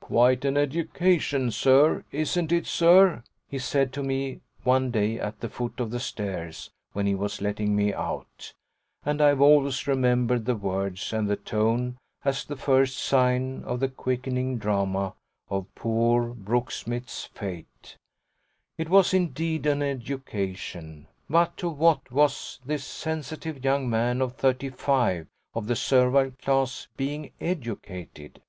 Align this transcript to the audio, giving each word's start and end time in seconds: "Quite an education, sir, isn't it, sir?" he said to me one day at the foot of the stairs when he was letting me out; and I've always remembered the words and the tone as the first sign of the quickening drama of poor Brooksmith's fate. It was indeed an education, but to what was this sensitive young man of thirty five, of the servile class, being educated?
"Quite 0.00 0.44
an 0.44 0.58
education, 0.58 1.50
sir, 1.50 2.04
isn't 2.12 2.52
it, 2.52 2.66
sir?" 2.66 3.22
he 3.48 3.58
said 3.58 3.90
to 3.94 4.02
me 4.02 4.42
one 4.62 4.90
day 4.90 5.18
at 5.18 5.40
the 5.40 5.48
foot 5.48 5.80
of 5.80 5.90
the 5.90 5.98
stairs 5.98 6.68
when 6.92 7.06
he 7.06 7.14
was 7.14 7.40
letting 7.40 7.74
me 7.74 7.94
out; 7.94 8.52
and 9.02 9.22
I've 9.22 9.40
always 9.40 9.86
remembered 9.86 10.44
the 10.44 10.54
words 10.56 11.10
and 11.14 11.26
the 11.26 11.36
tone 11.36 11.96
as 12.22 12.44
the 12.44 12.54
first 12.54 12.98
sign 12.98 13.64
of 13.64 13.80
the 13.80 13.88
quickening 13.88 14.58
drama 14.58 15.14
of 15.48 15.74
poor 15.74 16.34
Brooksmith's 16.34 17.24
fate. 17.24 17.96
It 18.76 18.90
was 18.90 19.14
indeed 19.14 19.64
an 19.64 19.82
education, 19.82 21.06
but 21.30 21.56
to 21.56 21.70
what 21.70 22.12
was 22.12 22.60
this 22.62 22.84
sensitive 22.84 23.64
young 23.64 23.88
man 23.88 24.20
of 24.20 24.34
thirty 24.34 24.68
five, 24.68 25.28
of 25.54 25.66
the 25.66 25.76
servile 25.76 26.32
class, 26.32 26.88
being 26.98 27.30
educated? 27.40 28.42